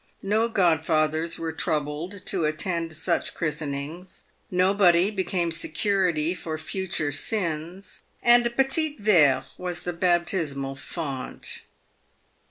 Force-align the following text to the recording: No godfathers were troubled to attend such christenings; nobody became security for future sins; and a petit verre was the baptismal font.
No 0.23 0.47
godfathers 0.49 1.37
were 1.37 1.51
troubled 1.53 2.25
to 2.25 2.45
attend 2.45 2.91
such 2.93 3.35
christenings; 3.35 4.23
nobody 4.49 5.11
became 5.11 5.51
security 5.51 6.33
for 6.33 6.57
future 6.57 7.11
sins; 7.11 8.01
and 8.23 8.43
a 8.47 8.49
petit 8.49 8.97
verre 8.99 9.45
was 9.59 9.81
the 9.81 9.93
baptismal 9.93 10.73
font. 10.75 11.65